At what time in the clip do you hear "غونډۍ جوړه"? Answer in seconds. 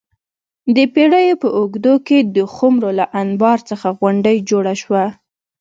3.99-4.73